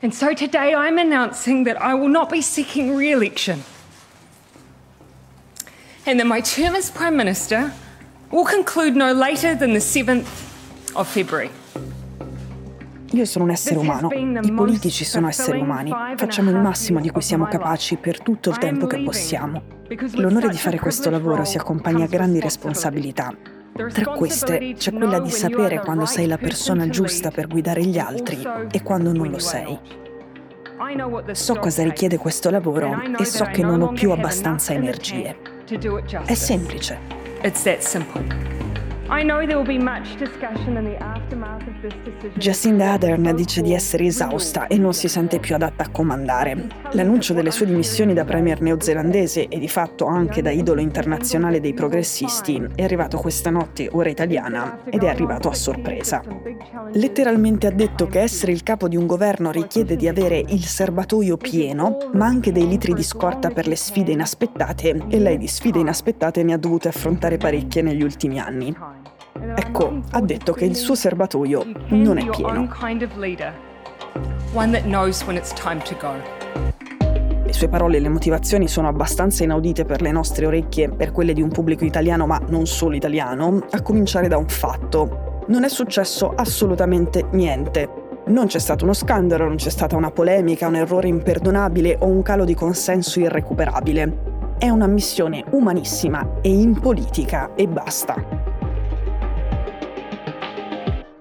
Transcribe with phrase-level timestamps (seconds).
[0.00, 3.64] And so today I'm announcing that I will not be seeking re election.
[6.06, 7.72] And that my term as Prime Minister
[8.30, 10.28] will conclude no later than the 7th
[10.94, 11.50] of February.
[13.12, 17.22] Io sono un essere umano, i politici sono esseri umani, facciamo il massimo di cui
[17.22, 19.62] siamo capaci per tutto il tempo che possiamo.
[20.12, 23.34] L'onore di fare questo lavoro si accompagna a grandi responsabilità.
[23.86, 28.42] Tra queste c'è quella di sapere quando sei la persona giusta per guidare gli altri
[28.72, 29.78] e quando non lo sei.
[31.32, 35.36] So cosa richiede questo lavoro e so che non ho più abbastanza energie.
[36.24, 36.98] È semplice.
[37.42, 38.87] It's that simple.
[42.34, 46.66] Jacinda Ardern dice di essere esausta e non si sente più adatta a comandare.
[46.92, 51.72] L'annuncio delle sue dimissioni da premier neozelandese e di fatto anche da idolo internazionale dei
[51.72, 56.22] progressisti è arrivato questa notte ora italiana ed è arrivato a sorpresa.
[56.92, 61.38] Letteralmente ha detto che essere il capo di un governo richiede di avere il serbatoio
[61.38, 65.78] pieno, ma anche dei litri di scorta per le sfide inaspettate e lei di sfide
[65.78, 68.74] inaspettate ne ha dovute affrontare parecchie negli ultimi anni.
[69.60, 72.68] Ecco, ha detto che il suo serbatoio non è pieno.
[77.44, 81.32] Le sue parole e le motivazioni sono abbastanza inaudite per le nostre orecchie, per quelle
[81.32, 85.42] di un pubblico italiano, ma non solo italiano, a cominciare da un fatto.
[85.48, 87.88] Non è successo assolutamente niente.
[88.26, 92.22] Non c'è stato uno scandalo, non c'è stata una polemica, un errore imperdonabile o un
[92.22, 94.36] calo di consenso irrecuperabile.
[94.56, 98.37] È una missione umanissima e in politica e basta.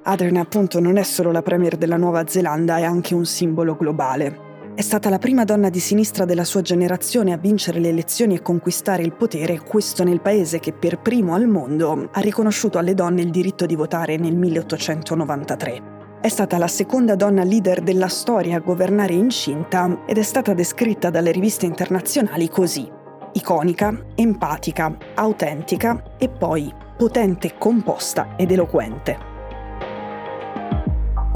[0.09, 4.45] Adrian appunto non è solo la premier della Nuova Zelanda, è anche un simbolo globale.
[4.73, 8.41] È stata la prima donna di sinistra della sua generazione a vincere le elezioni e
[8.41, 13.21] conquistare il potere, questo nel paese che per primo al mondo ha riconosciuto alle donne
[13.21, 15.95] il diritto di votare nel 1893.
[16.21, 21.09] È stata la seconda donna leader della storia a governare incinta ed è stata descritta
[21.09, 22.89] dalle riviste internazionali così.
[23.33, 29.26] Iconica, empatica, autentica e poi potente, composta ed eloquente.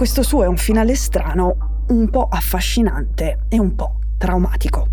[0.01, 4.87] Questo suo è un finale strano, un po' affascinante e un po' traumatico.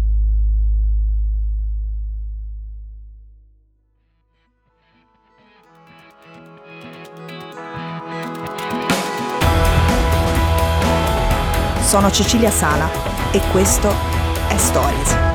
[11.80, 12.90] Sono Cecilia Sala
[13.32, 13.88] e questo
[14.50, 15.27] è Stories.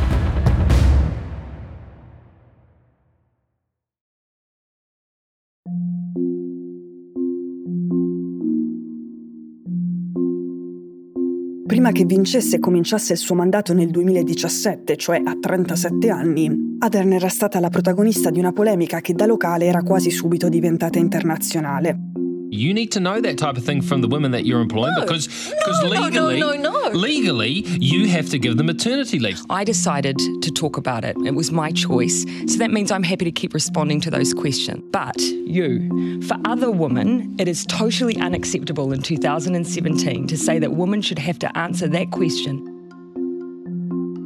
[11.66, 17.14] Prima che vincesse e cominciasse il suo mandato nel 2017, cioè a 37 anni, Adern
[17.14, 22.12] era stata la protagonista di una polemica che da locale era quasi subito diventata internazionale.
[22.54, 25.02] You need to know that type of thing from the women that you're employing no,
[25.02, 25.28] because
[25.68, 29.42] no, legally, no, no, no, legally, you have to give them maternity leave.
[29.50, 31.18] I decided to talk about it.
[31.26, 32.28] It was my choice.
[32.46, 34.84] So that means I'm happy to keep responding to those questions.
[34.92, 41.02] But you, for other women, it is totally unacceptable in 2017 to say that women
[41.02, 42.70] should have to answer that question.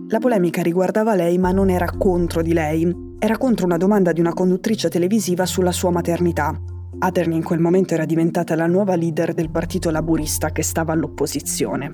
[0.10, 2.94] La polemica riguardava lei, ma non era contro di lei.
[3.20, 6.76] Era contro una domanda di una conduttrice televisiva sulla sua maternità.
[7.00, 11.92] Adern in quel momento era diventata la nuova leader del partito laburista che stava all'opposizione.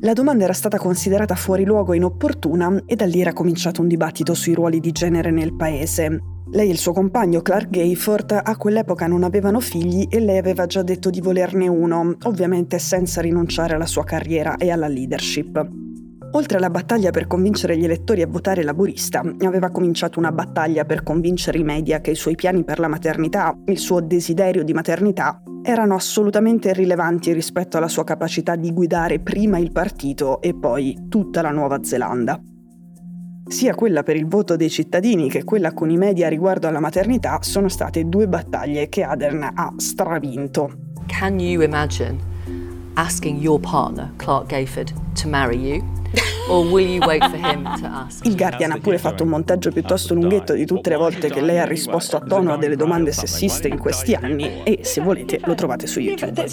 [0.00, 3.88] La domanda era stata considerata fuori luogo e inopportuna e da lì era cominciato un
[3.88, 6.18] dibattito sui ruoli di genere nel paese.
[6.52, 10.66] Lei e il suo compagno Clark Gayford a quell'epoca non avevano figli e lei aveva
[10.66, 15.89] già detto di volerne uno, ovviamente senza rinunciare alla sua carriera e alla leadership.
[16.32, 21.02] Oltre alla battaglia per convincere gli elettori a votare laburista, aveva cominciato una battaglia per
[21.02, 25.42] convincere i media che i suoi piani per la maternità, il suo desiderio di maternità,
[25.62, 31.42] erano assolutamente irrilevanti rispetto alla sua capacità di guidare prima il partito e poi tutta
[31.42, 32.40] la Nuova Zelanda.
[33.48, 37.38] Sia quella per il voto dei cittadini che quella con i media riguardo alla maternità
[37.42, 40.92] sono state due battaglie che Adern ha stravinto.
[41.06, 42.20] Can you imagine
[42.94, 45.99] asking your partner, Clark Gayford, to marry you?
[48.22, 51.58] Il Guardian ha pure fatto un montaggio piuttosto lunghetto di tutte le volte che lei
[51.58, 55.54] ha risposto a tono a delle domande sessiste in questi anni e se volete lo
[55.54, 56.44] trovate su YouTube.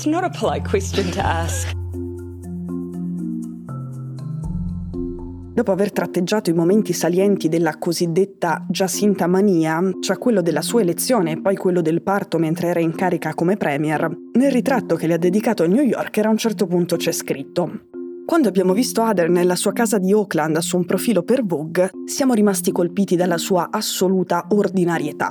[5.57, 11.31] Dopo aver tratteggiato i momenti salienti della cosiddetta Giacinta mania, cioè quello della sua elezione
[11.31, 15.15] e poi quello del parto mentre era in carica come premier, nel ritratto che le
[15.15, 17.87] ha dedicato a New Yorker a un certo punto c'è scritto
[18.28, 22.34] quando abbiamo visto Ader nella sua casa di Oakland su un profilo per Vogue, siamo
[22.34, 25.30] rimasti colpiti dalla sua assoluta ordinarietà.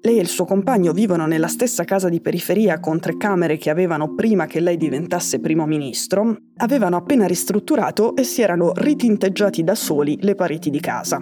[0.00, 3.68] Lei e il suo compagno vivono nella stessa casa di periferia con tre camere che
[3.68, 9.74] avevano prima che lei diventasse primo ministro, avevano appena ristrutturato e si erano ritinteggiati da
[9.74, 11.20] soli le pareti di casa.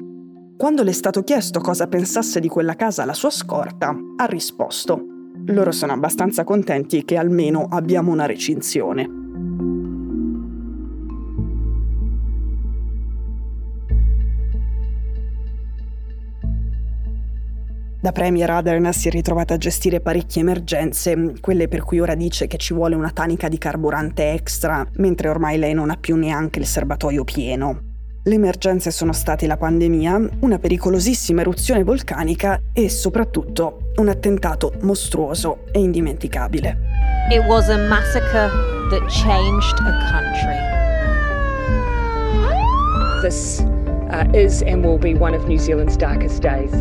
[0.57, 5.17] Quando le è stato chiesto cosa pensasse di quella casa alla sua scorta, ha risposto
[5.47, 9.18] loro sono abbastanza contenti che almeno abbiamo una recinzione.
[18.09, 22.47] Da Premier Adern si è ritrovata a gestire parecchie emergenze, quelle per cui ora dice
[22.47, 26.59] che ci vuole una tanica di carburante extra, mentre ormai lei non ha più neanche
[26.59, 27.81] il serbatoio pieno.
[28.23, 35.67] Le emergenze sono state la pandemia, una pericolosissima eruzione vulcanica e soprattutto un attentato mostruoso
[35.71, 36.79] e indimenticabile.
[37.31, 38.49] It was a massacre
[38.89, 40.57] that changed a country.
[43.21, 43.63] This
[44.09, 46.73] uh, is and will be one of New Zealand's darkest days.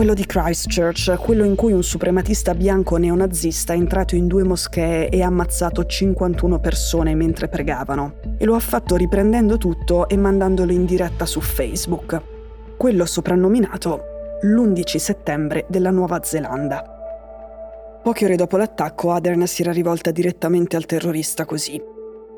[0.00, 5.10] Quello di Christchurch, quello in cui un suprematista bianco neonazista è entrato in due moschee
[5.10, 8.14] e ha ammazzato 51 persone mentre pregavano.
[8.38, 12.18] E lo ha fatto riprendendo tutto e mandandolo in diretta su Facebook.
[12.78, 14.00] Quello soprannominato
[14.40, 16.82] l'11 settembre della Nuova Zelanda.
[18.02, 21.78] Poche ore dopo l'attacco, Adern si era rivolta direttamente al terrorista così.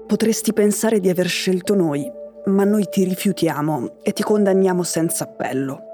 [0.05, 2.11] Potresti pensare di aver scelto noi,
[2.47, 5.91] ma noi ti rifiutiamo e ti condanniamo senza appello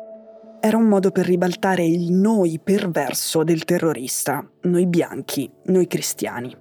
[0.61, 6.55] era un modo per ribaltare il noi perverso del terrorista, noi bianchi, noi cristiani.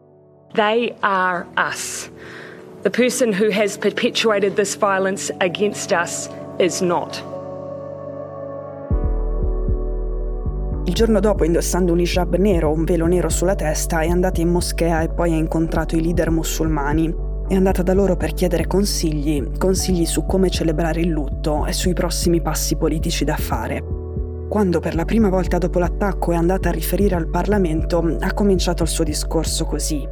[0.54, 2.10] They are us.
[2.84, 6.30] The person who has perpetuated this violence against us
[6.60, 7.24] is not.
[10.86, 14.50] Il giorno dopo, indossando un hijab nero, un velo nero sulla testa, è andata in
[14.50, 17.27] moschea e poi ha incontrato i leader musulmani.
[17.48, 21.94] È andata da loro per chiedere consigli, consigli su come celebrare il lutto e sui
[21.94, 23.82] prossimi passi politici da fare.
[24.50, 28.84] Quando per la prima volta dopo l'attacco è andata a riferire al Parlamento, ha cominciato
[28.84, 30.06] il suo discorso così: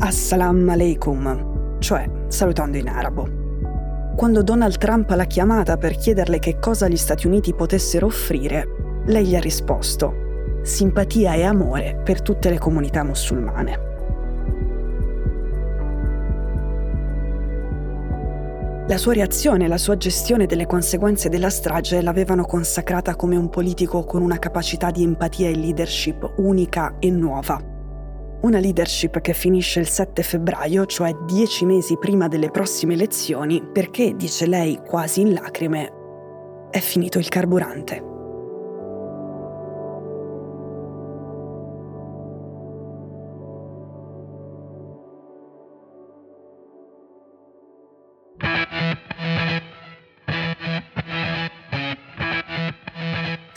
[0.00, 3.28] Assalamu alaikum, cioè salutando in arabo.
[4.14, 9.24] Quando Donald Trump l'ha chiamata per chiederle che cosa gli Stati Uniti potessero offrire, lei
[9.24, 10.12] gli ha risposto:
[10.60, 13.92] simpatia e amore per tutte le comunità musulmane.
[18.86, 23.48] La sua reazione e la sua gestione delle conseguenze della strage l'avevano consacrata come un
[23.48, 27.58] politico con una capacità di empatia e leadership unica e nuova.
[28.42, 34.16] Una leadership che finisce il 7 febbraio, cioè dieci mesi prima delle prossime elezioni, perché,
[34.16, 38.13] dice lei quasi in lacrime, è finito il carburante.